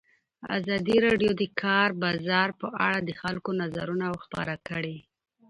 ازادي 0.57 0.97
راډیو 1.07 1.31
د 1.35 1.37
د 1.41 1.43
کار 1.61 1.89
بازار 2.03 2.49
په 2.61 2.67
اړه 2.85 2.99
د 3.03 3.09
خلکو 3.21 3.49
نظرونه 3.61 4.05
خپاره 4.23 4.55
کړي. 4.67 4.97